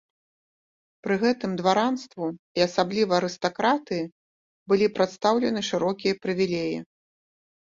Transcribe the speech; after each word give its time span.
Пры 1.07 1.15
гэтым 1.23 1.51
дваранству 1.59 2.25
і 2.59 2.63
асабліва 2.67 3.13
арыстакратыі 3.21 4.03
былі 4.75 4.87
прадстаўлены 4.97 5.61
шырокія 5.69 6.13
прывілеі. 6.27 6.77